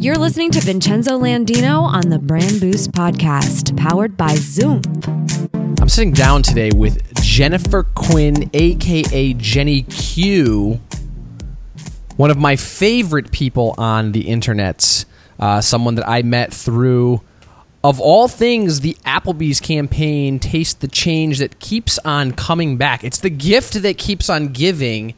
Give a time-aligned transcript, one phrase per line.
[0.00, 4.80] You're listening to Vincenzo Landino on the Brand Boost Podcast, powered by Zoom.
[5.78, 10.80] I'm sitting down today with Jennifer Quinn, aka Jenny Q,
[12.16, 15.04] one of my favorite people on the internet,
[15.38, 17.20] Uh, someone that I met through,
[17.84, 23.04] of all things, the Applebee's campaign, Taste the Change, that keeps on coming back.
[23.04, 25.12] It's the gift that keeps on giving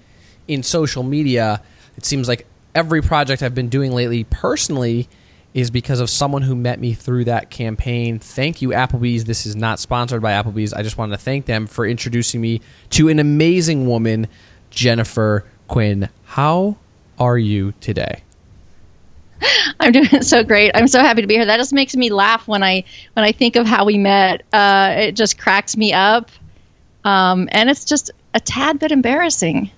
[0.49, 1.63] in social media.
[1.97, 5.09] It seems like every project I've been doing lately personally
[5.55, 8.19] is because of someone who met me through that campaign.
[8.19, 9.25] Thank you, Applebee's.
[9.25, 10.73] This is not sponsored by Applebee's.
[10.73, 14.29] I just wanted to thank them for introducing me to an amazing woman,
[14.71, 16.09] Jennifer Quinn.
[16.25, 16.77] How
[17.19, 18.23] are you today?
[19.81, 20.71] I'm doing so great.
[20.75, 21.45] I'm so happy to be here.
[21.45, 24.43] That just makes me laugh when I when I think of how we met.
[24.53, 26.31] Uh, it just cracks me up,
[27.05, 29.71] um, and it's just a tad bit embarrassing.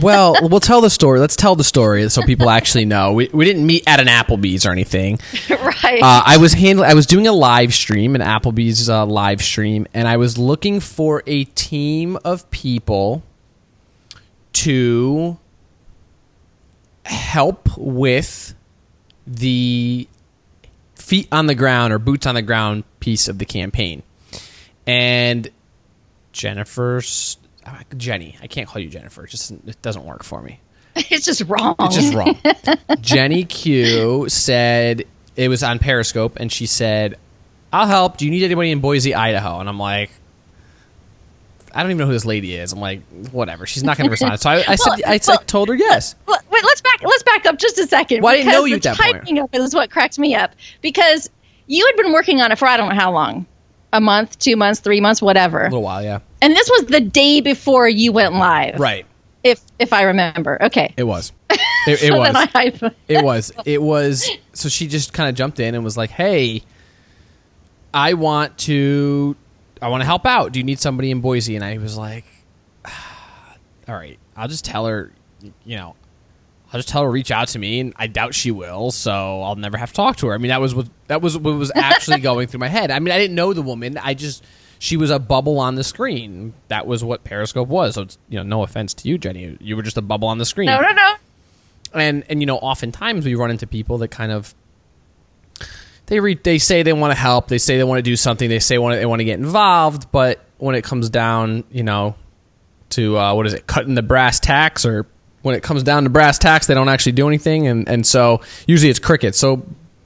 [0.00, 1.20] Well, we'll tell the story.
[1.20, 3.12] Let's tell the story so people actually know.
[3.12, 5.18] We, we didn't meet at an Applebee's or anything.
[5.50, 6.02] right.
[6.02, 6.90] Uh, I was handling.
[6.90, 10.80] I was doing a live stream, an Applebee's uh, live stream, and I was looking
[10.80, 13.22] for a team of people
[14.54, 15.38] to
[17.04, 18.54] help with
[19.26, 20.06] the
[20.94, 24.02] feet on the ground or boots on the ground piece of the campaign.
[24.86, 25.50] And
[26.32, 27.37] Jennifer's
[27.68, 29.24] Uh, Jenny, I can't call you Jennifer.
[29.24, 30.60] It just it doesn't work for me.
[30.96, 31.76] it's just wrong.
[31.80, 32.36] It's just wrong.
[33.00, 35.04] Jenny Q said
[35.36, 37.18] it was on Periscope, and she said,
[37.72, 38.16] "I'll help.
[38.16, 40.10] Do you need anybody in Boise, Idaho?" And I'm like,
[41.74, 42.72] I don't even know who this lady is.
[42.72, 43.66] I'm like, whatever.
[43.66, 44.40] She's not going to respond.
[44.40, 46.14] So I, I said, I said, told her yes.
[46.26, 47.02] Wait, let's back.
[47.02, 48.22] Let's back up just a second.
[48.22, 49.18] Well, I didn't know you at that point.
[49.18, 51.30] Typing up is what cracked me up because
[51.66, 53.46] you had been working on it for I don't know how long,
[53.92, 55.60] a month, two months, three months, whatever.
[55.60, 56.20] A little while, yeah.
[56.40, 59.06] And this was the day before you went live, right?
[59.44, 60.94] If if I remember, okay.
[60.96, 61.32] It was.
[61.86, 62.92] It, it was.
[63.08, 63.52] it was.
[63.64, 64.28] It was.
[64.52, 66.62] So she just kind of jumped in and was like, "Hey,
[67.94, 69.36] I want to
[69.80, 70.52] I want to help out.
[70.52, 71.56] Do you need somebody in Boise?
[71.56, 72.24] And I was like,
[72.84, 75.12] all right, I'll just tell her,
[75.64, 75.94] you know,
[76.72, 79.56] I'll just tell her reach out to me, and I doubt she will, so I'll
[79.56, 80.34] never have to talk to her.
[80.34, 82.90] I mean, that was what that was what was actually going through my head.
[82.90, 83.96] I mean, I didn't know the woman.
[83.96, 84.44] I just
[84.78, 86.52] she was a bubble on the screen.
[86.68, 87.94] That was what Periscope was.
[87.94, 90.38] So it's you know, no offense to you, Jenny, you were just a bubble on
[90.38, 90.66] the screen.
[90.66, 91.14] No, no, no.
[91.94, 94.54] And and you know, oftentimes we run into people that kind of
[96.06, 98.48] they re- they say they want to help, they say they want to do something,
[98.48, 102.14] they say want they want to get involved, but when it comes down, you know,
[102.90, 105.06] to uh, what is it, cutting the brass tacks, or
[105.42, 108.40] when it comes down to brass tacks, they don't actually do anything, and and so
[108.66, 109.38] usually it's crickets.
[109.38, 109.64] So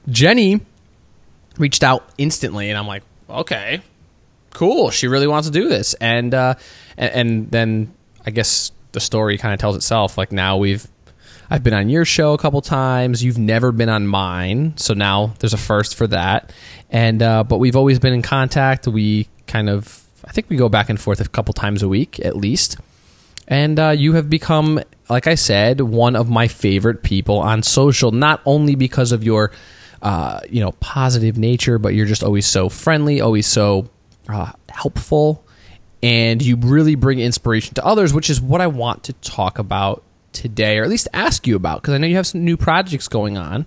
[0.09, 0.61] Jenny
[1.57, 3.81] reached out instantly, and I'm like, okay,
[4.51, 6.55] cool, she really wants to do this, and uh,
[6.97, 7.93] and, and then
[8.25, 10.17] I guess the story kind of tells itself.
[10.17, 10.87] Like now we've
[11.49, 13.23] I've been on your show a couple times.
[13.23, 16.53] You've never been on mine, so now there's a first for that.
[16.89, 18.87] And uh, but we've always been in contact.
[18.87, 22.19] We kind of, I think we go back and forth a couple times a week
[22.23, 22.77] at least.
[23.47, 28.11] And uh, you have become, like I said, one of my favorite people on social.
[28.11, 29.51] Not only because of your,
[30.01, 33.89] uh, you know, positive nature, but you're just always so friendly, always so
[34.29, 35.45] uh, helpful,
[36.01, 40.03] and you really bring inspiration to others, which is what I want to talk about
[40.31, 43.07] today, or at least ask you about, because I know you have some new projects
[43.07, 43.65] going on,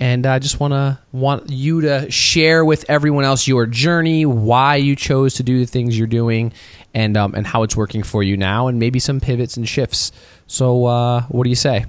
[0.00, 4.76] and I just want to want you to share with everyone else your journey, why
[4.76, 6.52] you chose to do the things you're doing,
[6.94, 10.10] and um, and how it's working for you now, and maybe some pivots and shifts.
[10.46, 11.84] So, uh, what do you say?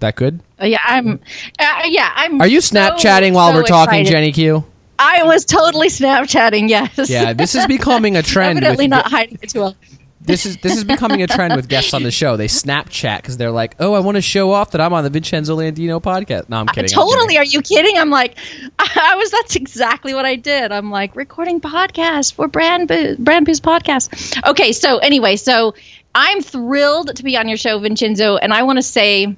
[0.00, 0.40] That good?
[0.60, 1.20] Uh, yeah, I'm.
[1.58, 2.40] Uh, yeah, I'm.
[2.40, 4.12] Are you Snapchatting so, while so we're talking, excited.
[4.12, 4.64] Jenny Q?
[4.98, 6.68] I was totally Snapchatting.
[6.68, 7.08] Yes.
[7.08, 8.60] Yeah, this is becoming a trend.
[8.60, 9.76] Definitely with, not hiding it too well
[10.24, 12.36] this is this is becoming a trend with guests on the show.
[12.36, 15.10] They Snapchat because they're like, "Oh, I want to show off that I'm on the
[15.10, 16.96] Vincenzo Landino podcast." No, I'm kidding.
[16.96, 17.36] Uh, totally.
[17.36, 17.98] I'm Are you kidding?
[17.98, 18.36] I'm like,
[18.78, 19.30] I was.
[19.30, 20.72] That's exactly what I did.
[20.72, 24.48] I'm like recording podcast for Brand Boo, Brand Boost podcast.
[24.48, 24.72] Okay.
[24.72, 25.74] So anyway, so
[26.14, 29.36] I'm thrilled to be on your show, Vincenzo, and I want to say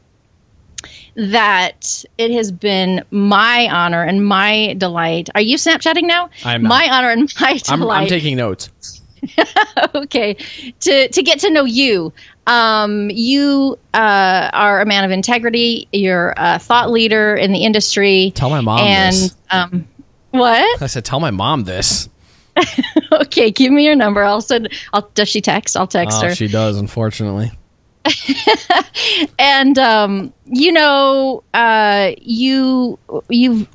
[1.16, 5.30] that it has been my honor and my delight.
[5.34, 6.30] Are you Snapchatting now?
[6.44, 6.68] I'm not.
[6.68, 7.96] My honor and my delight.
[7.96, 8.70] I'm, I'm taking notes.
[9.94, 10.34] okay,
[10.80, 12.12] to to get to know you.
[12.46, 15.88] Um, you uh, are a man of integrity.
[15.92, 18.32] You're a thought leader in the industry.
[18.34, 19.36] Tell my mom and, this.
[19.50, 19.88] Um,
[20.30, 20.82] what?
[20.82, 22.08] I said, tell my mom this.
[23.12, 24.22] okay, give me your number.
[24.22, 24.72] I'll send.
[24.92, 25.10] I'll.
[25.14, 25.76] Does she text?
[25.76, 26.34] I'll text oh, her.
[26.34, 27.52] She does, unfortunately.
[29.38, 32.98] and um, you know, uh, you
[33.28, 33.68] you've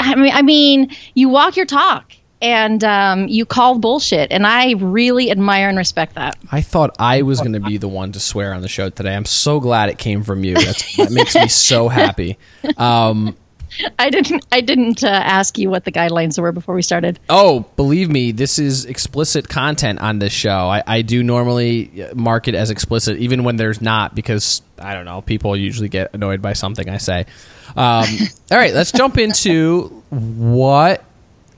[0.00, 4.72] I mean, I mean, you walk your talk and um, you called bullshit, and I
[4.72, 6.36] really admire and respect that.
[6.50, 9.14] I thought I was going to be the one to swear on the show today.
[9.14, 10.54] I'm so glad it came from you.
[10.54, 12.38] That's, that makes me so happy.
[12.76, 13.36] Um,
[13.98, 14.44] I didn't.
[14.52, 17.18] I didn't uh, ask you what the guidelines were before we started.
[17.28, 20.50] Oh, believe me, this is explicit content on this show.
[20.50, 25.04] I, I do normally mark it as explicit, even when there's not, because I don't
[25.04, 25.20] know.
[25.20, 27.26] People usually get annoyed by something I say.
[27.70, 28.06] Um,
[28.50, 31.04] all right, let's jump into what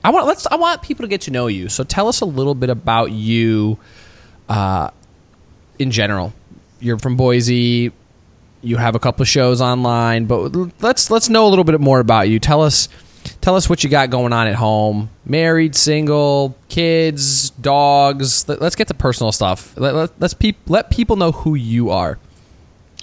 [0.03, 0.27] I want.
[0.27, 0.47] Let's.
[0.47, 1.69] I want people to get to know you.
[1.69, 3.77] So tell us a little bit about you,
[4.47, 4.91] uh,
[5.77, 6.33] in general.
[6.79, 7.91] You're from Boise
[8.61, 11.99] you have a couple of shows online, but let's let's know a little bit more
[11.99, 12.39] about you.
[12.39, 12.89] Tell us
[13.41, 15.09] tell us what you got going on at home.
[15.25, 18.47] Married, single, kids, dogs.
[18.47, 19.77] Let, us get to personal stuff.
[19.77, 22.17] Let, let, pe- let people know who you are.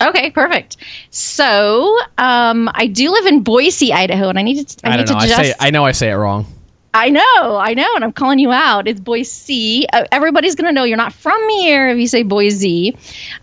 [0.00, 0.76] Okay, perfect.
[1.10, 4.86] So, um, I do live in Boise, Idaho, and I need to.
[4.86, 5.20] I, I need don't know.
[5.20, 6.46] To just, I say I know I say it wrong.
[6.94, 8.88] I know, I know, and I'm calling you out.
[8.88, 9.86] It's Boise.
[9.92, 12.96] Uh, everybody's going to know you're not from here if you say Boise.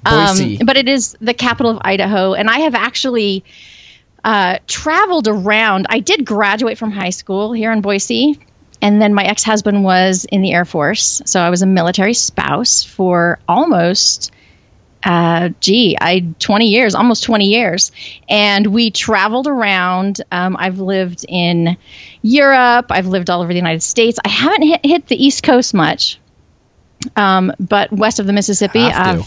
[0.06, 0.58] Um, Boise.
[0.64, 3.44] But it is the capital of Idaho, and I have actually
[4.24, 5.88] uh, traveled around.
[5.90, 8.40] I did graduate from high school here in Boise,
[8.82, 11.22] and then my ex husband was in the Air Force.
[11.26, 14.32] So I was a military spouse for almost
[15.06, 17.92] uh, gee, I 20 years, almost 20 years,
[18.30, 20.22] and we traveled around.
[20.32, 21.78] Um, I've lived in
[22.22, 22.88] Europe.
[22.90, 24.20] I've lived all over the United States.
[24.24, 26.20] I haven't hit, hit the East Coast much,
[27.16, 29.22] um, but west of the Mississippi, uh,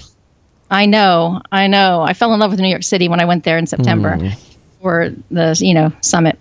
[0.71, 2.03] I know, I know.
[2.03, 4.37] I fell in love with New York City when I went there in September mm.
[4.81, 6.39] for the you know summit,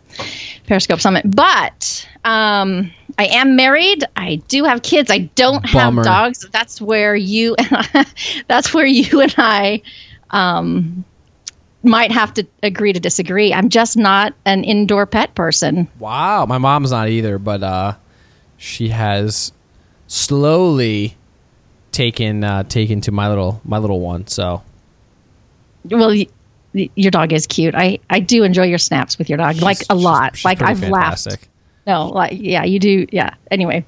[0.67, 1.29] Periscope Summit.
[1.29, 4.03] But um, I am married.
[4.15, 5.09] I do have kids.
[5.11, 6.47] I don't have dogs.
[6.51, 7.55] That's where you
[8.47, 9.81] that's where you and I
[10.31, 11.05] um,
[11.83, 13.53] might have to agree to disagree.
[13.53, 15.87] I'm just not an indoor pet person.
[15.99, 17.95] Wow, my mom's not either, but uh,
[18.57, 19.51] she has
[20.07, 21.15] slowly
[21.91, 24.27] taken uh, taken to my little my little one.
[24.27, 24.63] So,
[25.85, 26.13] well,
[26.95, 27.75] your dog is cute.
[27.75, 30.43] I I do enjoy your snaps with your dog, she's, like a lot.
[30.43, 31.31] Like I've fantastic.
[31.31, 31.49] laughed
[31.87, 33.05] no, like yeah, you do.
[33.11, 33.35] Yeah.
[33.51, 33.85] Anyway,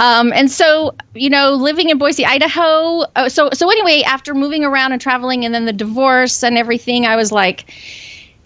[0.00, 3.02] um, and so you know, living in Boise, Idaho.
[3.14, 7.06] Uh, so so anyway, after moving around and traveling, and then the divorce and everything,
[7.06, 7.72] I was like,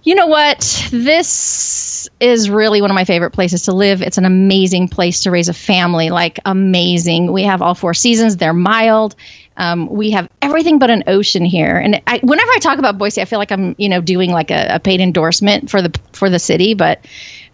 [0.02, 4.02] you know what, this is really one of my favorite places to live.
[4.02, 6.10] It's an amazing place to raise a family.
[6.10, 7.32] Like amazing.
[7.32, 8.36] We have all four seasons.
[8.36, 9.16] They're mild.
[9.56, 11.76] Um, we have everything but an ocean here.
[11.76, 14.50] And I, whenever I talk about Boise, I feel like I'm you know doing like
[14.50, 17.05] a, a paid endorsement for the for the city, but.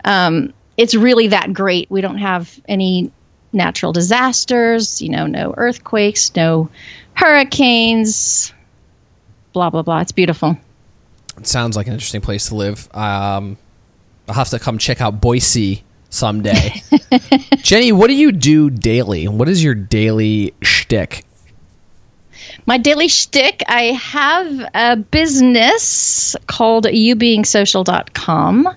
[0.04, 1.90] Um, it's really that great.
[1.90, 3.10] We don't have any
[3.52, 6.68] natural disasters, you know, no earthquakes, no
[7.14, 8.52] hurricanes,
[9.52, 10.00] blah, blah, blah.
[10.00, 10.56] It's beautiful.
[11.38, 12.88] It sounds like an interesting place to live.
[12.94, 13.56] Um,
[14.28, 16.82] I'll have to come check out Boise someday.
[17.56, 19.28] Jenny, what do you do daily?
[19.28, 21.24] What is your daily shtick?
[22.66, 28.68] My daily shtick, I have a business called youbeingsocial.com.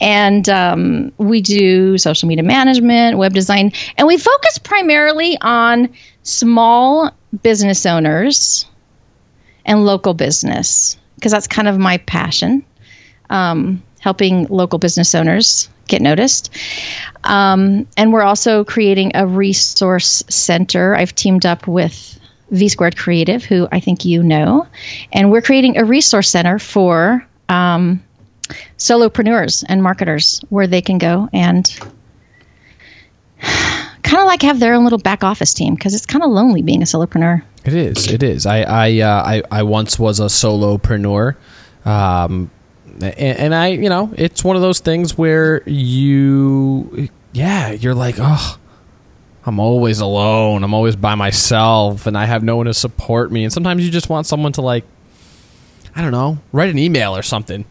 [0.00, 5.90] And um, we do social media management, web design, and we focus primarily on
[6.24, 8.66] small business owners
[9.64, 12.64] and local business because that's kind of my passion.
[13.28, 16.50] Um, helping local business owners get noticed.
[17.22, 20.96] Um, and we're also creating a resource center.
[20.96, 22.19] I've teamed up with
[22.50, 24.66] V Squared Creative, who I think you know,
[25.12, 28.02] and we're creating a resource center for um,
[28.78, 31.66] solopreneurs and marketers where they can go and
[33.40, 36.62] kind of like have their own little back office team because it's kind of lonely
[36.62, 37.42] being a solopreneur.
[37.64, 38.08] It is.
[38.08, 38.46] It is.
[38.46, 41.36] I I uh, I, I once was a solopreneur.
[41.84, 42.50] Um,
[43.02, 48.16] and, and I, you know, it's one of those things where you, yeah, you're like,
[48.18, 48.58] oh,
[49.44, 50.64] I'm always alone.
[50.64, 53.44] I'm always by myself and I have no one to support me.
[53.44, 54.84] And sometimes you just want someone to like
[55.94, 57.64] I don't know, write an email or something.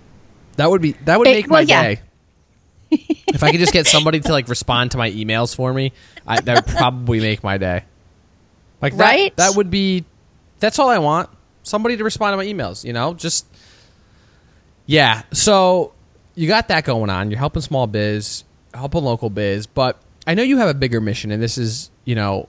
[0.57, 1.83] That would be that would make well, my yeah.
[1.83, 2.01] day.
[2.91, 5.93] if I could just get somebody to like respond to my emails for me,
[6.25, 7.83] I, that would probably make my day.
[8.81, 9.37] Like that, right?
[9.37, 10.05] that would be
[10.59, 11.29] that's all I want.
[11.63, 13.13] Somebody to respond to my emails, you know?
[13.13, 13.45] Just
[14.85, 15.21] Yeah.
[15.31, 15.93] So
[16.35, 17.29] you got that going on.
[17.29, 21.31] You're helping small biz, helping local biz, but I know you have a bigger mission,
[21.31, 22.47] and this is, you know,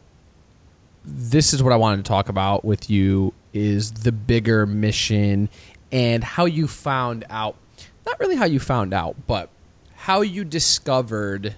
[1.02, 5.48] this is what I wanted to talk about with you is the bigger mission
[5.90, 7.56] and how you found out,
[8.04, 9.48] not really how you found out, but
[9.94, 11.54] how you discovered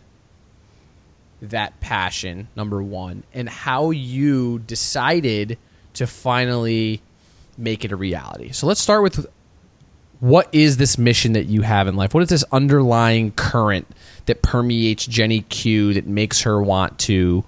[1.41, 5.59] that passion, number one, and how you decided
[5.95, 7.03] to finally
[7.59, 8.53] make it a reality.
[8.53, 9.27] So let's start with
[10.23, 12.15] what is this mission that you have in life?
[12.15, 13.89] What is this underlying current
[14.27, 17.45] that permeates Jenny Q that makes her want to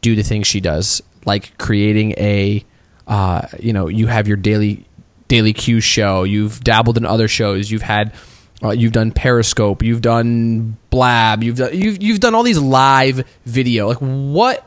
[0.00, 2.64] do the things she does, like creating a,
[3.06, 4.86] uh, you know, you have your daily
[5.28, 6.22] daily Q show.
[6.22, 7.70] You've dabbled in other shows.
[7.70, 8.14] You've had,
[8.62, 9.82] uh, you've done Periscope.
[9.82, 11.42] You've done Blab.
[11.42, 13.88] You've done you've you've done all these live video.
[13.88, 14.66] Like, what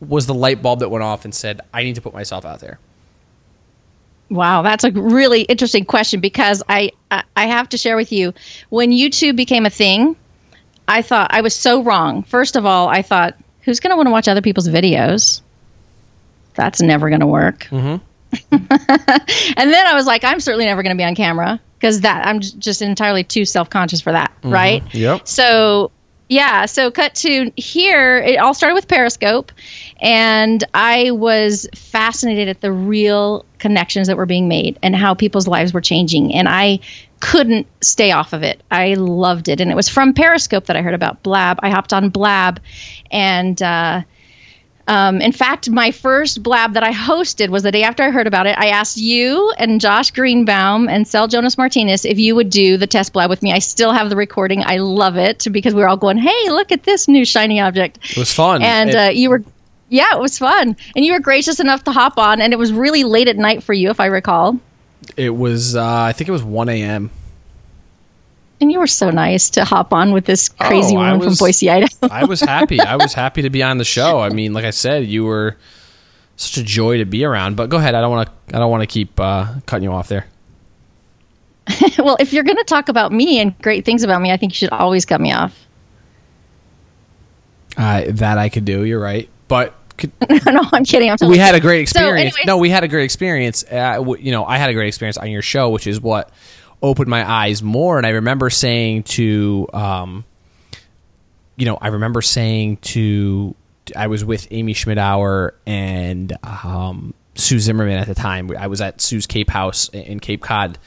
[0.00, 2.58] was the light bulb that went off and said, "I need to put myself out
[2.58, 2.80] there"?
[4.30, 8.32] Wow, that's a really interesting question because I, I I have to share with you
[8.68, 10.14] when YouTube became a thing,
[10.86, 12.22] I thought I was so wrong.
[12.22, 15.42] First of all, I thought who's going to want to watch other people's videos?
[16.54, 17.64] That's never going to work.
[17.70, 17.96] Mm-hmm.
[18.52, 22.26] and then I was like, I'm certainly never going to be on camera because that
[22.26, 24.82] I'm just entirely too self conscious for that, right?
[24.94, 25.26] Yep.
[25.26, 25.90] So
[26.28, 28.18] yeah, so cut to here.
[28.18, 29.50] It all started with Periscope,
[30.00, 35.46] and I was fascinated at the real connections that were being made and how people's
[35.46, 36.34] lives were changing.
[36.34, 36.80] And I
[37.20, 38.62] couldn't stay off of it.
[38.70, 41.58] I loved it, and it was from Periscope that I heard about Blab.
[41.62, 42.60] I hopped on Blab,
[43.10, 44.02] and uh,
[44.88, 48.26] um, in fact, my first blab that I hosted was the day after I heard
[48.26, 48.56] about it.
[48.58, 52.88] I asked you and Josh Greenbaum and Sel Jonas Martinez if you would do the
[52.88, 53.52] test blab with me.
[53.52, 54.64] I still have the recording.
[54.64, 57.98] I love it because we were all going, "Hey, look at this new shiny object."
[58.10, 59.44] It was fun, and It- uh, you were,
[59.90, 62.72] yeah, it was fun, and you were gracious enough to hop on, and it was
[62.72, 64.58] really late at night for you, if I recall.
[65.16, 67.10] It was, uh, I think it was 1 a.m.
[68.60, 71.70] And you were so nice to hop on with this crazy Oh, woman from Boise,
[71.70, 72.08] Idaho.
[72.10, 72.78] I was happy.
[72.80, 74.20] I was happy to be on the show.
[74.20, 75.56] I mean, like I said, you were
[76.36, 77.56] such a joy to be around.
[77.56, 77.94] But go ahead.
[77.94, 78.56] I don't want to.
[78.56, 80.26] I don't want to keep uh, cutting you off there.
[81.98, 84.52] well, if you're going to talk about me and great things about me, I think
[84.52, 85.56] you should always cut me off.
[87.78, 88.84] Uh, that I could do.
[88.84, 89.28] You're right.
[89.48, 90.12] But could,
[90.46, 91.10] no, I'm kidding.
[91.10, 92.34] I'm totally we had a great experience.
[92.34, 93.64] anyways- no, we had a great experience.
[93.64, 96.30] Uh, you know, I had a great experience on your show, which is what
[96.82, 97.98] opened my eyes more.
[97.98, 100.24] And I remember saying to, um,
[101.56, 103.54] you know, I remember saying to,
[103.94, 108.50] I was with Amy Schmittauer and um, Sue Zimmerman at the time.
[108.58, 110.78] I was at Sue's Cape House in Cape Cod,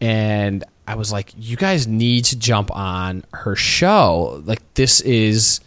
[0.00, 4.42] and I was like, "You guys need to jump on her show.
[4.44, 5.60] Like, this is."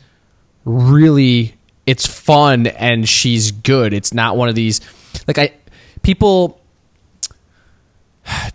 [0.68, 1.57] really
[1.88, 3.94] it's fun and she's good.
[3.94, 4.82] It's not one of these
[5.26, 5.54] like I
[6.04, 6.62] people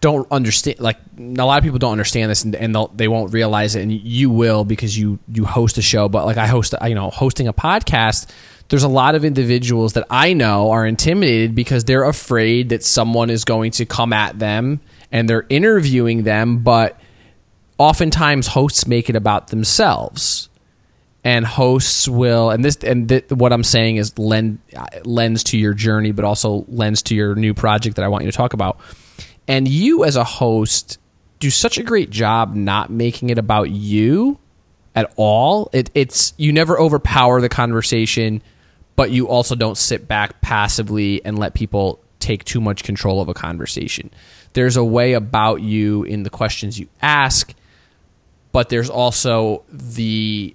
[0.00, 3.74] don't understand like a lot of people don't understand this and, and they won't realize
[3.74, 6.94] it and you will because you you host a show but like I host you
[6.94, 8.28] know hosting a podcast
[8.68, 13.30] there's a lot of individuals that I know are intimidated because they're afraid that someone
[13.30, 17.00] is going to come at them and they're interviewing them but
[17.78, 20.50] oftentimes hosts make it about themselves
[21.24, 24.58] and hosts will and this and th- what I'm saying is lend
[25.04, 28.30] lends to your journey but also lends to your new project that I want you
[28.30, 28.80] to talk about.
[29.46, 30.98] And you as a host
[31.38, 34.38] do such a great job not making it about you
[34.94, 35.70] at all.
[35.72, 38.42] It, it's you never overpower the conversation,
[38.94, 43.28] but you also don't sit back passively and let people take too much control of
[43.28, 44.10] a conversation.
[44.52, 47.52] There's a way about you in the questions you ask,
[48.52, 50.54] but there's also the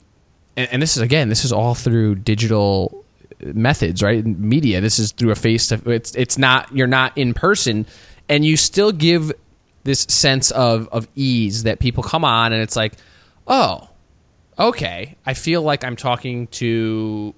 [0.57, 3.05] and, and this is again this is all through digital
[3.39, 4.25] methods right?
[4.25, 7.85] Media this is through a face to it's it's not you're not in person
[8.27, 9.31] and you still give
[9.83, 12.93] this sense of of ease that people come on and it's like
[13.47, 13.87] oh
[14.59, 17.33] okay i feel like i'm talking to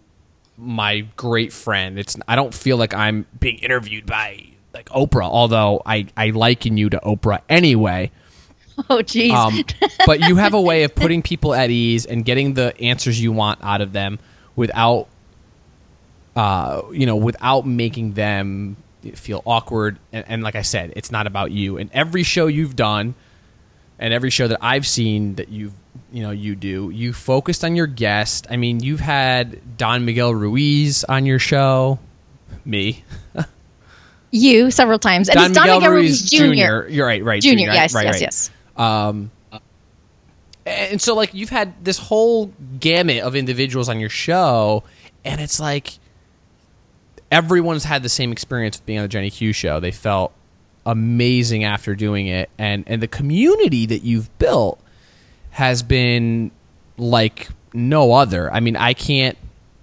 [0.58, 1.98] my great friend.
[1.98, 6.78] It's i don't feel like i'm being interviewed by like oprah although i i liken
[6.78, 8.12] you to oprah anyway
[8.90, 9.34] Oh, geez.
[9.34, 9.64] um,
[10.06, 13.32] but you have a way of putting people at ease and getting the answers you
[13.32, 14.20] want out of them
[14.56, 15.08] without,
[16.36, 18.78] uh, you know, without making them
[19.16, 20.00] feel awkward.
[20.12, 21.78] And, and like I said, it's not about you.
[21.78, 23.16] And every show you've done,
[24.00, 25.74] and every show that I've seen that you've,
[26.12, 28.48] you know, you do, you focused on your guest.
[28.50, 32.00] I mean, you've had Don Miguel Ruiz on your show,
[32.66, 33.04] me,
[34.32, 35.30] you several times.
[35.30, 36.66] And Don it's Don Miguel Miguel Ruiz Ruiz Jr.
[36.86, 36.88] Jr.
[36.90, 38.22] You're right, right, Junior, right, yes, right, yes, right.
[38.22, 38.52] yes.
[38.80, 39.32] Um,
[40.66, 44.84] and so like you've had this whole gamut of individuals on your show,
[45.26, 46.00] and it's like
[47.32, 49.80] everyone's had the same experience with being on the Jenny Q show.
[49.80, 50.34] They felt
[50.86, 54.80] amazing after doing it, and and the community that you've built
[55.52, 56.52] has been
[56.98, 58.52] like no other.
[58.52, 59.38] I mean, I can't.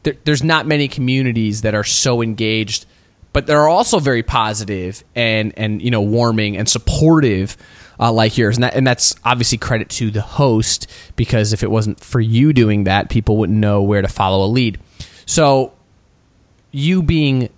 [0.04, 2.86] There, there's not many communities that are so engaged,
[3.32, 7.56] but they're also very positive and and you know warming and supportive.
[7.98, 10.86] Uh, like yours, and, that, and that's obviously credit to the host
[11.16, 14.48] because if it wasn't for you doing that, people wouldn't know where to follow a
[14.48, 14.78] lead.
[15.24, 15.72] So,
[16.72, 17.48] you being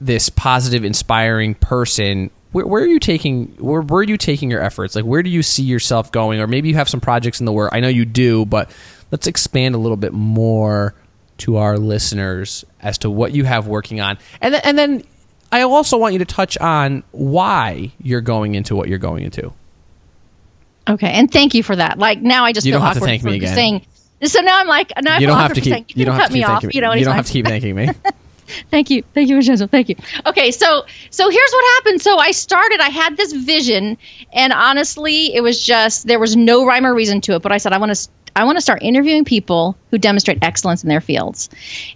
[0.00, 4.62] this positive, inspiring person, where, where are you taking where, where are you taking your
[4.62, 4.94] efforts?
[4.94, 6.40] Like where do you see yourself going?
[6.40, 7.70] Or maybe you have some projects in the work.
[7.72, 8.70] I know you do, but
[9.10, 10.94] let's expand a little bit more
[11.38, 14.18] to our listeners as to what you have working on.
[14.40, 15.02] And then, and then
[15.50, 19.52] I also want you to touch on why you're going into what you're going into.
[20.88, 21.98] Okay, and thank you for that.
[21.98, 23.54] Like now, I just You feel don't have to awkward thank for me again.
[23.54, 23.86] saying.
[24.24, 26.22] So now I'm like, now You don't have to keep saying, you you don't have
[26.24, 26.62] cut to me off.
[26.64, 26.70] me.
[26.74, 27.88] You know, You don't have to keep thanking me.
[28.70, 29.66] Thank you, thank you, Vincenzo.
[29.66, 29.96] Thank you.
[30.26, 32.02] Okay, so so here's what happened.
[32.02, 32.78] So I started.
[32.78, 33.96] I had this vision,
[34.34, 37.42] and honestly, it was just there was no rhyme or reason to it.
[37.42, 40.82] But I said I want to I want to start interviewing people who demonstrate excellence
[40.82, 41.48] in their fields,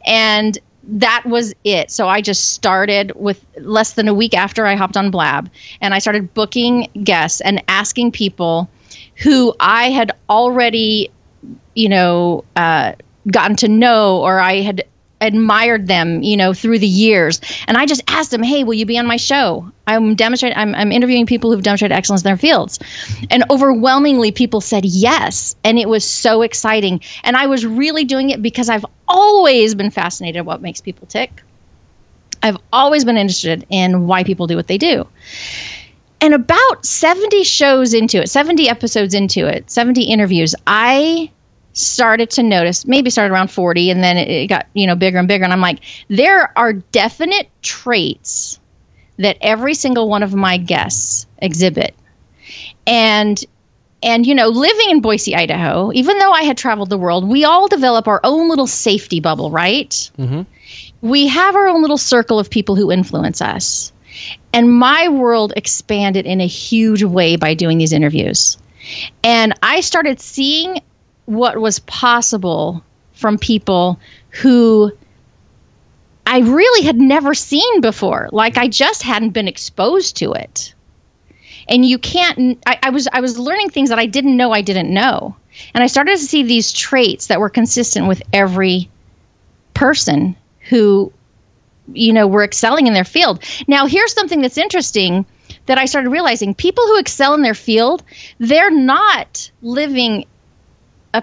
[0.06, 1.90] and that was it.
[1.90, 5.50] So I just started with less than a week after I hopped on Blab,
[5.82, 8.70] and I started booking guests and asking people
[9.18, 11.10] who I had already,
[11.74, 12.92] you know, uh,
[13.30, 14.84] gotten to know or I had
[15.20, 17.40] admired them, you know, through the years.
[17.66, 19.70] And I just asked them, "Hey, will you be on my show?
[19.86, 20.56] I'm demonstrating.
[20.56, 22.78] I'm, I'm interviewing people who've demonstrated excellence in their fields."
[23.30, 27.00] And overwhelmingly, people said yes, and it was so exciting.
[27.24, 31.42] And I was really doing it because I've always been fascinated what makes people tick.
[32.40, 35.08] I've always been interested in why people do what they do.
[36.20, 41.30] And about 70 shows into it, 70 episodes into it, 70 interviews, I
[41.72, 45.18] started to notice, maybe started around 40 and then it, it got, you know, bigger
[45.18, 48.58] and bigger and I'm like, there are definite traits
[49.18, 51.94] that every single one of my guests exhibit.
[52.86, 53.42] And
[54.00, 57.44] and you know, living in Boise, Idaho, even though I had traveled the world, we
[57.44, 59.90] all develop our own little safety bubble, right?
[60.18, 60.42] Mm-hmm.
[61.00, 63.92] We have our own little circle of people who influence us.
[64.52, 68.58] And my world expanded in a huge way by doing these interviews.
[69.22, 70.82] And I started seeing
[71.26, 72.82] what was possible
[73.12, 74.92] from people who
[76.26, 78.28] I really had never seen before.
[78.32, 80.74] Like I just hadn't been exposed to it.
[81.68, 84.62] And you can't I, I was I was learning things that I didn't know I
[84.62, 85.36] didn't know.
[85.74, 88.90] And I started to see these traits that were consistent with every
[89.74, 90.36] person
[90.68, 91.12] who
[91.92, 93.42] you know were excelling in their field.
[93.66, 95.26] Now here's something that's interesting
[95.66, 98.02] that I started realizing people who excel in their field,
[98.38, 100.26] they're not living
[101.14, 101.22] a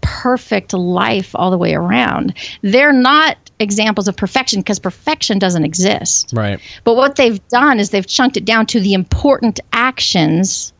[0.00, 2.34] perfect life all the way around.
[2.62, 6.32] They're not examples of perfection because perfection doesn't exist.
[6.34, 6.60] Right.
[6.84, 10.72] But what they've done is they've chunked it down to the important actions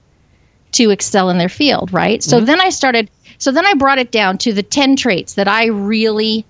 [0.73, 2.23] to excel in their field, right?
[2.23, 2.47] So mm-hmm.
[2.47, 5.67] then I started so then I brought it down to the 10 traits that I
[5.67, 6.47] really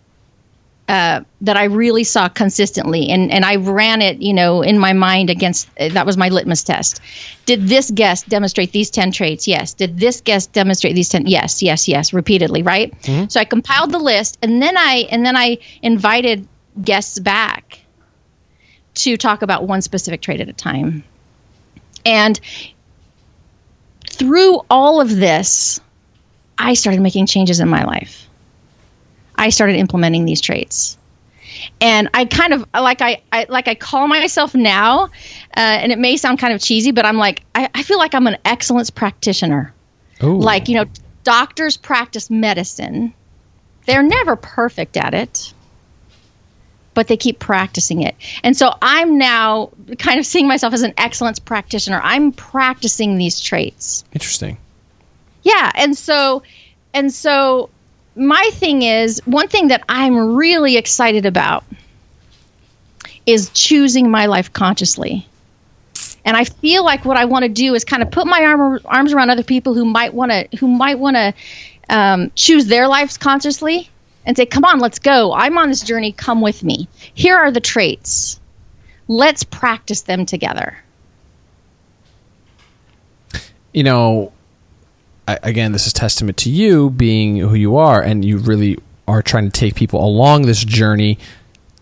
[0.89, 4.93] uh, that I really saw consistently, and and I ran it, you know, in my
[4.93, 7.01] mind against uh, that was my litmus test.
[7.47, 9.47] Did this guest demonstrate these ten traits?
[9.47, 9.75] Yes.
[9.75, 11.27] Did this guest demonstrate these ten?
[11.27, 12.93] Yes, yes, yes, repeatedly, right?
[13.29, 16.49] So I compiled the list, and then I and then I invited
[16.81, 17.81] guests back
[18.95, 21.05] to talk about one specific trait at a time,
[22.05, 22.39] and
[24.11, 25.81] through all of this,
[26.59, 28.29] I started making changes in my life.
[29.43, 30.97] I started implementing these traits.
[31.81, 35.09] And I kind of like I, I like I call myself now, uh,
[35.57, 38.29] and it may sound kind of cheesy, but I'm like I, I feel like I'm
[38.29, 39.75] an excellence practitioner.
[40.23, 40.39] Ooh.
[40.39, 40.85] Like you know,
[41.25, 43.15] doctors practice medicine;
[43.85, 45.53] they're never perfect at it,
[46.95, 48.15] but they keep practicing it.
[48.45, 52.01] And so I'm now kind of seeing myself as an excellence practitioner.
[52.03, 54.05] I'm practicing these traits.
[54.13, 54.57] Interesting.
[55.43, 56.45] Yeah, and so
[56.95, 57.71] and so
[58.15, 61.65] my thing is one thing that I'm really excited about
[63.27, 65.27] is choosing my life consciously.
[66.25, 68.81] And I feel like what I want to do is kind of put my arm,
[68.85, 71.35] arms around other people who might want to who might want to
[71.89, 73.91] um, choose their lives consciously
[74.25, 75.33] and say, "Come on, let's go.
[75.33, 76.13] I'm on this journey.
[76.13, 76.89] Come with me.
[77.15, 78.39] Here are the traits.
[79.09, 80.77] Let's practice them together."
[83.73, 84.33] you know,
[85.29, 89.23] I, again, this is testament to you being who you are, and you really are
[89.23, 91.19] trying to take people along this journey.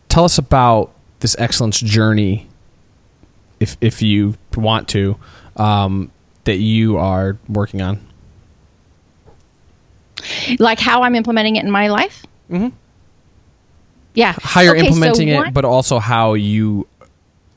[0.09, 2.48] Tell us about this excellence journey,
[3.59, 5.16] if if you want to,
[5.57, 6.11] um,
[6.44, 8.00] that you are working on.
[10.59, 12.24] Like how I'm implementing it in my life.
[12.50, 12.72] Mhm.
[14.14, 14.35] Yeah.
[14.42, 16.87] How you're Okay, so implementing one- it, but also how you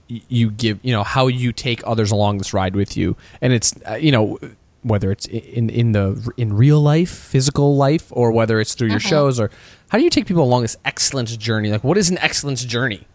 [0.07, 3.73] you give you know how you take others along this ride with you, and it's
[3.89, 4.39] uh, you know
[4.83, 8.97] whether it's in in the in real life, physical life, or whether it's through your
[8.97, 9.09] Uh-huh.
[9.09, 9.49] shows, or
[9.89, 11.71] how do you take people along this excellence journey?
[11.71, 13.07] Like, what is an excellence journey?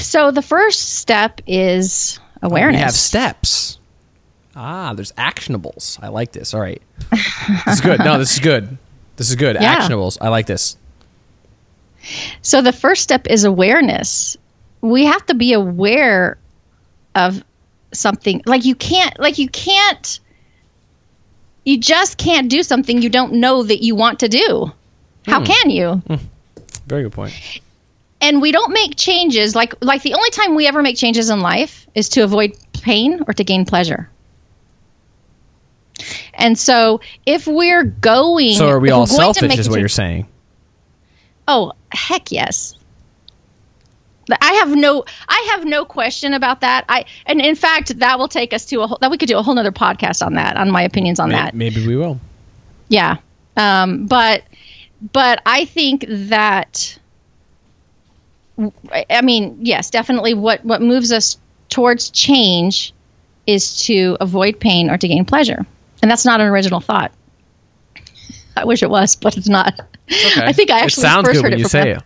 [0.00, 2.78] So the first step is awareness.
[2.78, 3.78] We have steps.
[4.56, 6.02] Ah, there's actionables.
[6.02, 6.52] I like this.
[6.52, 8.00] All right, this is good.
[8.00, 8.76] No, this is good.
[9.16, 9.56] This is good.
[9.60, 9.76] Yeah.
[9.76, 10.18] Actionables.
[10.20, 10.76] I like this.
[12.42, 14.36] So the first step is awareness.
[14.80, 16.38] We have to be aware
[17.14, 17.42] of
[17.92, 20.20] something like you can't like you can't
[21.64, 24.72] you just can't do something you don't know that you want to do
[25.26, 25.46] how hmm.
[25.46, 26.14] can you hmm.
[26.86, 27.34] Very good point.
[28.20, 31.40] and we don't make changes like like the only time we ever make changes in
[31.40, 34.08] life is to avoid pain or to gain pleasure
[36.34, 39.58] and so if we're going So are we all selfish?
[39.58, 40.28] Is what you're saying?
[41.46, 42.77] Oh, heck yes.
[44.40, 46.84] I have no I have no question about that.
[46.88, 49.38] I and in fact that will take us to a whole that we could do
[49.38, 51.54] a whole nother podcast on that, on my opinions on that.
[51.54, 52.20] Maybe we will.
[52.88, 53.18] Yeah.
[53.56, 54.42] Um, but
[55.12, 56.98] but I think that
[59.10, 61.38] I mean, yes, definitely what what moves us
[61.68, 62.92] towards change
[63.46, 65.64] is to avoid pain or to gain pleasure.
[66.02, 67.12] And that's not an original thought.
[68.56, 69.78] I wish it was, but it's not.
[69.78, 69.86] Okay.
[70.44, 72.02] I think I actually it sounds first good heard when it you from say it.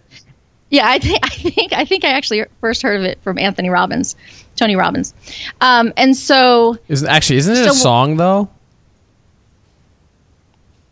[0.72, 3.68] Yeah, I think I think I think I actually first heard of it from Anthony
[3.68, 4.16] Robbins,
[4.56, 5.14] Tony Robbins,
[5.61, 8.48] um, and so Isn't actually isn't it a song though?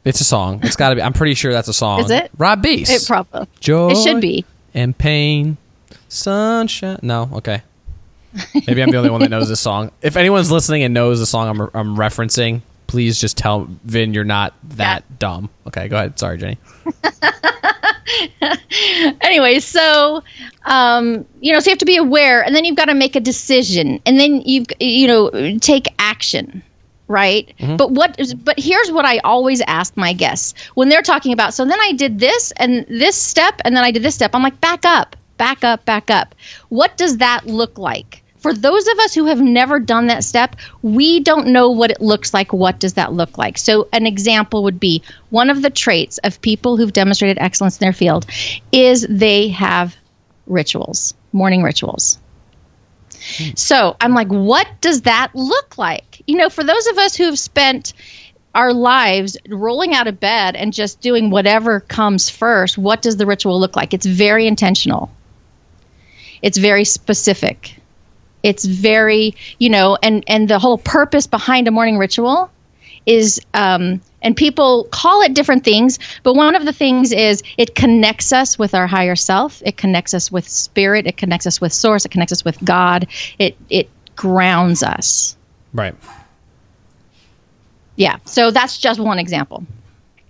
[0.04, 0.60] It's a song.
[0.62, 1.02] It's got to be.
[1.02, 2.00] I'm pretty sure that's a song.
[2.00, 2.30] Is it?
[2.38, 2.90] Rob Beast.
[2.90, 4.44] it probably Joy it should be.
[4.72, 5.56] and pain,
[6.08, 6.98] sunshine.
[7.02, 7.62] No, okay.
[8.66, 9.90] Maybe I'm the only one that knows this song.
[10.02, 14.24] If anyone's listening and knows the song I'm, I'm referencing, please just tell Vin you're
[14.24, 15.48] not that dumb.
[15.68, 16.18] Okay, go ahead.
[16.18, 16.58] Sorry, Jenny.
[19.20, 20.22] anyway, so
[20.64, 23.14] um, you know, so you have to be aware, and then you've got to make
[23.16, 26.62] a decision, and then you've you know take action,
[27.08, 27.52] right?
[27.76, 28.18] But what?
[28.18, 31.54] is- But here's what I always ask my guests when they're talking about.
[31.54, 34.34] So then I did this and this step, and then I did this step.
[34.34, 36.34] I'm like, back up, back up, back up.
[36.70, 38.22] What does that look like?
[38.40, 42.00] For those of us who have never done that step, we don't know what it
[42.00, 42.52] looks like.
[42.52, 43.58] What does that look like?
[43.58, 47.84] So, an example would be one of the traits of people who've demonstrated excellence in
[47.84, 48.24] their field
[48.72, 49.94] is they have
[50.46, 52.18] rituals, morning rituals.
[53.56, 56.22] So, I'm like, what does that look like?
[56.26, 57.92] You know, for those of us who have spent
[58.54, 63.26] our lives rolling out of bed and just doing whatever comes first, what does the
[63.26, 63.92] ritual look like?
[63.92, 65.10] It's very intentional,
[66.40, 67.79] it's very specific
[68.42, 72.50] it's very you know and and the whole purpose behind a morning ritual
[73.06, 77.74] is um and people call it different things but one of the things is it
[77.74, 81.72] connects us with our higher self it connects us with spirit it connects us with
[81.72, 83.06] source it connects us with god
[83.38, 85.36] it it grounds us
[85.72, 85.94] Right.
[87.96, 89.64] yeah so that's just one example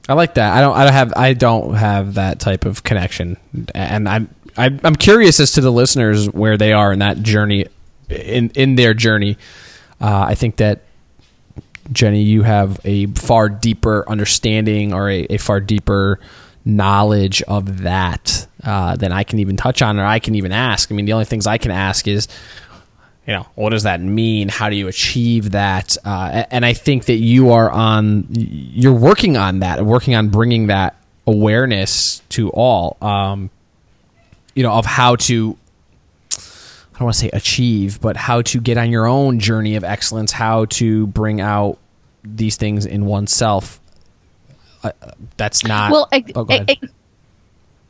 [0.09, 0.57] I like that.
[0.57, 0.77] I don't.
[0.77, 1.13] I don't have.
[1.15, 3.37] I don't have that type of connection,
[3.77, 4.35] and I'm.
[4.57, 7.67] I, I'm curious as to the listeners where they are in that journey,
[8.11, 9.39] in in their journey.
[10.01, 10.83] Uh, I think that
[11.93, 16.21] Jenny, you have a far deeper understanding or a, a far deeper
[16.65, 20.93] knowledge of that uh, than I can even touch on or I can even ask.
[20.93, 22.29] I mean, the only things I can ask is,
[23.27, 24.49] you know, what does that mean?
[24.49, 25.97] How do you achieve that?
[26.05, 30.69] Uh, and I think that you are on, you're working on that, working on bringing
[30.69, 30.97] that
[31.27, 33.51] awareness to all, um,
[34.55, 35.57] you know, of how to,
[37.01, 40.33] don't want to say achieve, but how to get on your own journey of excellence,
[40.33, 41.79] how to bring out
[42.23, 43.81] these things in oneself.
[44.85, 44.93] Uh,
[45.37, 45.93] that's not.
[45.93, 46.65] well ex- oh, ahead.
[46.69, 46.93] ex-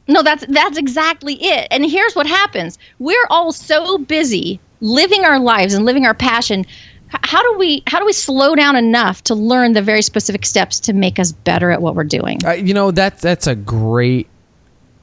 [0.09, 5.38] no that's that's exactly it and here's what happens we're all so busy living our
[5.38, 6.66] lives and living our passion
[7.07, 10.81] how do we how do we slow down enough to learn the very specific steps
[10.81, 14.27] to make us better at what we're doing Uh, you know that that's a great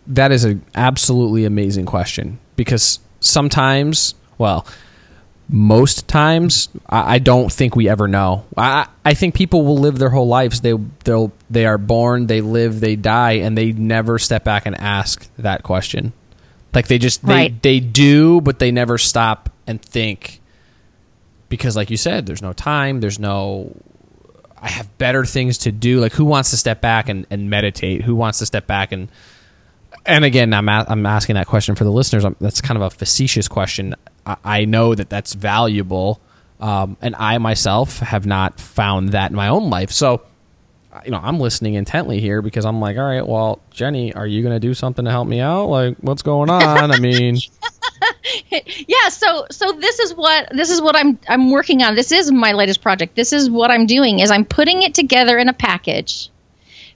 [0.08, 4.66] that is an absolutely amazing question because sometimes well
[5.50, 9.98] most times I, I don't think we ever know I, I think people will live
[9.98, 14.20] their whole lives they they'll they are born they live they die and they never
[14.20, 16.13] step back and ask that question
[16.74, 17.62] like they just they, Right.
[17.62, 20.42] they do but they never stop and think
[21.50, 23.76] because like you said there's no time there's no
[24.60, 26.00] I have better things to do.
[26.00, 28.02] Like, who wants to step back and, and meditate?
[28.02, 29.08] Who wants to step back and
[30.08, 32.26] and again, I'm a, I'm asking that question for the listeners.
[32.26, 33.96] i that's kind of a facetious question.
[34.26, 36.20] I, I know that that's valuable,
[36.60, 39.91] um, and I myself have not found that in my own life.
[39.91, 40.22] So,
[41.06, 44.41] you know, I'm listening intently here because I'm like, all right, well, Jenny, are you
[44.41, 45.65] going to do something to help me out?
[45.65, 46.91] Like, what's going on?
[46.91, 47.38] I mean,
[48.88, 52.32] yeah so so this is what this is what i'm i'm working on this is
[52.32, 55.54] my latest project this is what i'm doing is i'm putting it together in a
[55.54, 56.30] package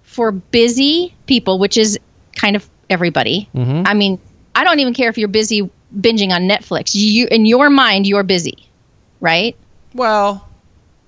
[0.04, 1.97] for busy people which is
[2.36, 3.84] kind of everybody mm-hmm.
[3.86, 4.19] i mean
[4.56, 8.23] i don't even care if you're busy binging on netflix you in your mind you're
[8.23, 8.69] busy
[9.19, 9.56] right
[9.93, 10.47] well,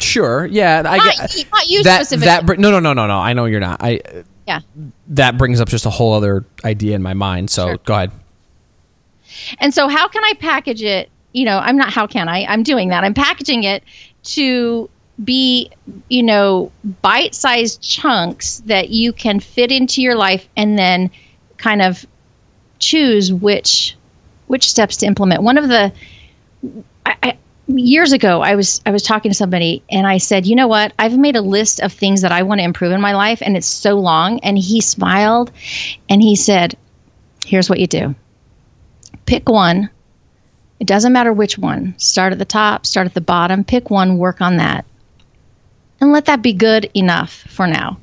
[0.02, 2.06] sure, yeah, I Not get you- not you that.
[2.06, 2.26] specifically.
[2.26, 3.17] That no, no, no, no, no.
[3.17, 3.82] I know you're not.
[3.82, 4.02] I
[4.46, 4.60] yeah
[5.08, 7.50] that brings up just a whole other idea in my mind.
[7.50, 7.78] So Sure.
[7.86, 8.12] go ahead.
[9.60, 12.46] And so, how can I package it you know, I'm not, how can I?
[12.46, 13.04] I'm doing that.
[13.04, 13.84] I'm packaging it
[14.24, 14.89] to
[15.24, 15.72] be,
[16.10, 21.12] you know, bite sized chunks that you can fit into your life and then
[21.63, 22.06] kind of
[22.80, 23.95] choose which
[24.47, 25.41] which steps to implement.
[25.41, 25.93] One of the
[27.06, 30.56] I, I, years ago, I was I was talking to somebody and I said, you
[30.56, 30.91] know what?
[30.99, 33.56] I've made a list of things that I want to improve in my life, and
[33.56, 34.41] it's so long.
[34.41, 35.52] And he smiled,
[36.10, 36.76] and he said,
[37.45, 38.15] "Here's what you do:
[39.26, 39.89] pick one.
[40.82, 41.95] It doesn't matter which one.
[41.97, 43.63] Start at the top, start at the bottom.
[43.63, 44.84] Pick one, work on that,
[46.02, 47.97] and let that be good enough for now."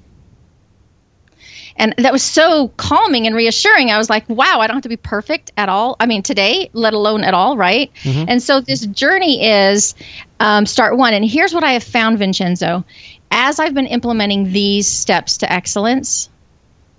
[1.80, 3.90] And that was so calming and reassuring.
[3.90, 5.96] I was like, wow, I don't have to be perfect at all.
[5.98, 7.90] I mean, today, let alone at all, right?
[8.28, 9.94] And so this journey is
[10.38, 11.14] um, start one.
[11.14, 12.84] And here's what I have found, Vincenzo.
[13.30, 16.28] As I've been implementing these steps to excellence,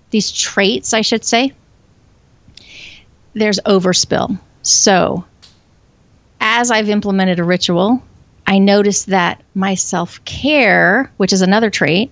[0.10, 1.54] these traits, I should say,
[3.36, 4.39] there's overspill.
[4.63, 5.26] So
[6.39, 8.02] as I've implemented a ritual,
[8.48, 12.12] I noticed that my self care, which is another trait,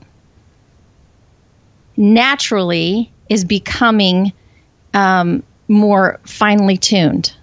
[1.99, 4.31] naturally is becoming
[4.93, 7.35] um, more finely tuned.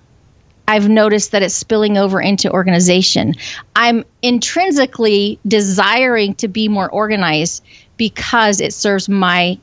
[0.66, 3.34] I've noticed that it's spilling over into organization.
[3.76, 7.62] I'm intrinsically desiring to be more organized
[7.96, 9.58] because it serves my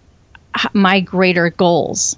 [0.71, 2.15] my greater goals.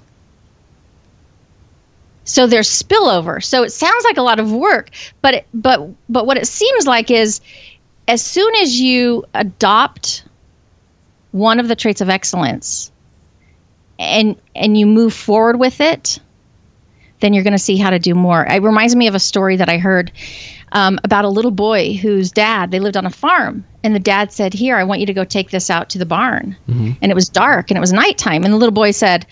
[2.24, 3.42] So there's spillover.
[3.42, 4.90] So it sounds like a lot of work,
[5.22, 7.40] but it, but but what it seems like is
[8.06, 10.24] as soon as you adopt
[11.36, 12.90] one of the traits of excellence.
[13.98, 16.18] And and you move forward with it
[17.20, 18.44] then you're going to see how to do more.
[18.44, 20.12] It reminds me of a story that i heard
[20.72, 24.32] um, about a little boy whose dad they lived on a farm and the dad
[24.32, 26.56] said here i want you to go take this out to the barn.
[27.00, 29.26] And it was dark and it was nighttime and the little boy said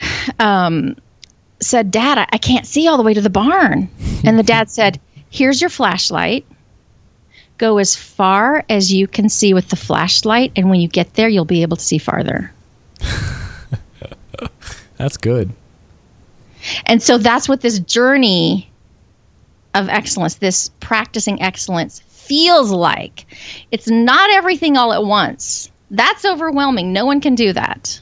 [0.38, 0.96] um,
[1.60, 3.88] said dad I, I can't see all the way to the barn.
[4.24, 6.46] And the dad said here's your flashlight
[7.58, 11.28] go as far as you can see with the flashlight and when you get there
[11.28, 12.52] you'll be able to see farther.
[14.96, 15.50] That's good.
[16.86, 18.68] and so that's what this journey
[19.74, 23.26] of excellence this practicing excellence feels like.
[23.70, 25.70] It's not everything all at once.
[25.90, 26.92] That's overwhelming.
[26.92, 28.00] No one can do that.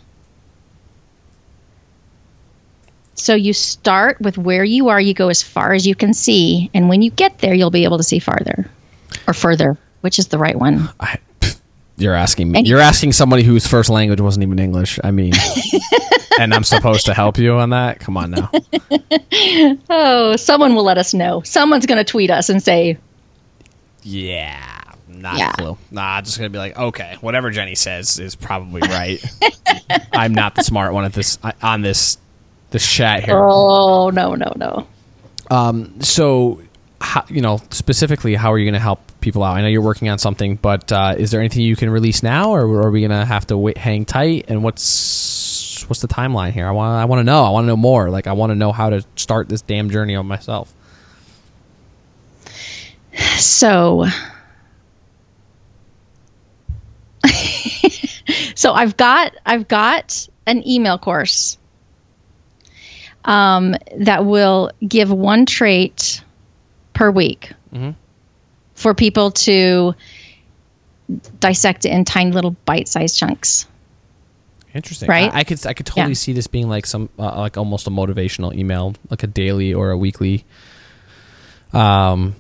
[3.15, 5.01] So you start with where you are.
[5.01, 6.71] You go as far as you can see.
[6.73, 8.71] And when you get there you'll be able to see farther
[9.27, 11.19] or further which is the right one I,
[11.99, 12.61] you're asking me.
[12.63, 15.01] You're asking somebody whose first language wasn't even English.
[15.03, 15.33] I mean,
[16.39, 18.01] and I'm supposed to help you on that.
[18.01, 18.51] Come on now.
[19.89, 21.41] Oh, someone will let us know.
[21.43, 22.99] Someone's going to tweet us and say,
[24.03, 25.51] Yeah, not Yeah.
[25.51, 25.79] a clue.
[25.91, 29.25] Nah, just gonna be like, okay, whatever Jenny says is probably right.
[30.13, 32.19] I'm not the smart one at this on this
[32.71, 33.37] this chat here.
[33.39, 34.87] "Oh, no, no, no."
[35.51, 36.01] Um.
[36.03, 36.61] So
[37.07, 39.57] how, you know specifically how are you going to help people out?
[39.57, 42.51] I know you're working on something but uh, is there anything you can release now
[42.51, 44.47] or are we going to have to wait, hang tight?
[44.49, 46.67] And what's what's the timeline here?
[46.67, 47.45] I want i want to know.
[47.45, 48.11] I want to know more.
[48.11, 50.73] Like i want to know how to start this damn journey on myself.
[53.39, 54.07] So,
[58.55, 61.57] so I've got I've got an email course
[63.25, 66.23] um, that will give one trait
[66.97, 67.53] per week
[68.75, 69.95] for people to
[71.39, 73.67] dissect it in tiny little bite-sized chunks.
[74.75, 75.33] interesting Right?
[75.33, 76.15] I, I could i could totally Yeah.
[76.15, 79.91] see this being like some uh, like almost a motivational email like a daily or
[79.91, 80.45] a weekly
[81.73, 82.35] um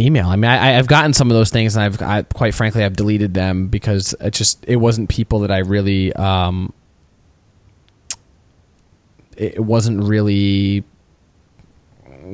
[0.00, 0.26] email.
[0.28, 2.96] I mean, I, I've gotten some of those things, and I've, I, quite frankly, I've
[2.96, 6.72] deleted them because it just it wasn't people that I really, um,
[9.36, 10.84] it wasn't really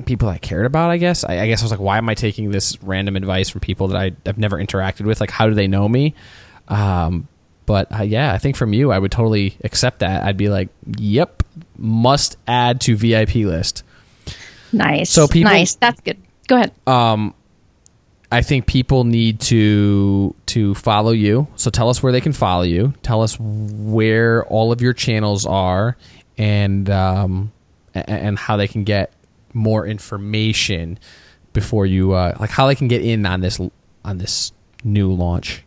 [0.06, 0.90] people I cared about.
[0.90, 1.24] I guess.
[1.24, 3.88] I, I guess I was like, why am I taking this random advice from people
[3.88, 5.20] that I, I've never interacted with?
[5.20, 6.14] Like, how do they know me?
[6.68, 7.28] Um,
[7.66, 10.24] but uh, yeah, I think from you, I would totally accept that.
[10.24, 11.42] I'd be like, yep,
[11.76, 13.82] must add to VIP list.
[14.72, 15.10] Nice.
[15.10, 15.74] So people- nice.
[15.74, 16.18] That's good.
[16.48, 16.72] Go ahead.
[16.86, 17.34] Um,
[18.30, 21.46] I think people need to to follow you.
[21.56, 22.94] So tell us where they can follow you.
[23.02, 25.98] Tell us where all of your channels are,
[26.38, 27.52] and um,
[27.94, 29.12] and how they can get
[29.54, 30.98] more information
[31.52, 33.60] before you uh, like how they can get in on this
[34.04, 34.52] on this
[34.84, 35.62] new launch.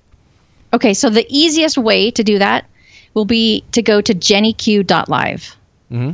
[0.73, 2.69] Okay, so the easiest way to do that
[3.13, 5.55] will be to go to jennyq.live.
[5.91, 6.11] Mm-hmm.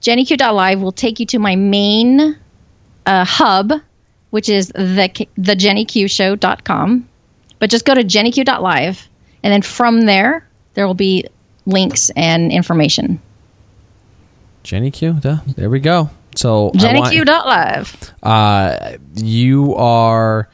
[0.00, 2.38] jennyq.live will take you to my main
[3.04, 3.72] uh, hub,
[4.30, 7.08] which is the the jennyqshow.com.
[7.58, 9.08] But just go to jennyq.live,
[9.42, 11.26] and then from there, there will be
[11.66, 13.20] links and information.
[14.62, 15.38] Jenny Q, duh.
[15.56, 16.10] there we go.
[16.36, 17.24] So I Jenny want- Q.
[17.24, 18.12] Dot live.
[18.22, 20.48] uh, you are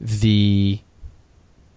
[0.00, 0.80] the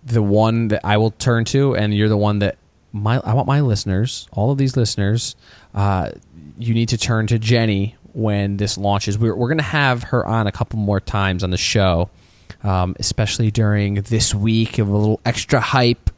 [0.06, 2.58] the one that I will turn to, and you're the one that
[2.94, 5.36] my I want my listeners, all of these listeners,
[5.76, 6.12] uh,
[6.58, 9.18] you need to turn to Jenny when this launches.
[9.18, 12.10] We're we're gonna have her on a couple more times on the show,
[12.64, 16.10] um, especially during this week of a little extra hype,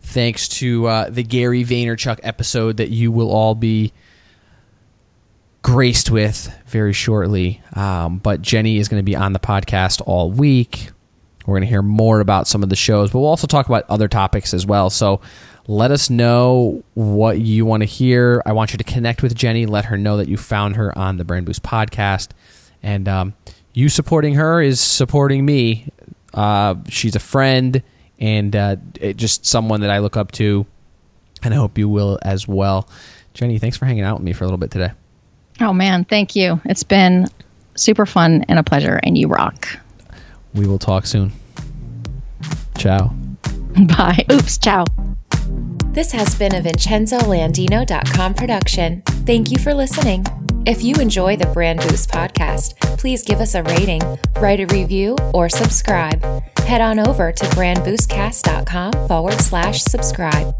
[0.00, 3.92] thanks to uh, the Gary Vaynerchuk episode that you will all be
[5.62, 7.60] graced with very shortly.
[7.74, 10.90] Um, but Jenny is going to be on the podcast all week.
[11.46, 13.84] We're going to hear more about some of the shows, but we'll also talk about
[13.88, 14.90] other topics as well.
[14.90, 15.20] So
[15.66, 18.42] let us know what you want to hear.
[18.44, 19.66] I want you to connect with Jenny.
[19.66, 22.30] Let her know that you found her on the Brand Boost podcast.
[22.82, 23.34] And um,
[23.72, 25.88] you supporting her is supporting me.
[26.34, 27.82] Uh, she's a friend
[28.18, 28.76] and uh,
[29.16, 30.66] just someone that I look up to.
[31.42, 32.88] And I hope you will as well.
[33.34, 34.92] Jenny, thanks for hanging out with me for a little bit today.
[35.62, 36.60] Oh man, thank you.
[36.64, 37.28] It's been
[37.76, 39.68] super fun and a pleasure, and you rock.
[40.54, 41.32] We will talk soon.
[42.76, 43.08] Ciao.
[43.96, 44.24] Bye.
[44.30, 44.58] Oops.
[44.58, 44.84] Ciao.
[45.92, 49.02] This has been a VincenzoLandino.com production.
[49.24, 50.24] Thank you for listening.
[50.66, 54.00] If you enjoy the Brand Boost podcast, please give us a rating,
[54.40, 56.22] write a review, or subscribe.
[56.60, 60.54] Head on over to brandboostcast.com forward slash subscribe.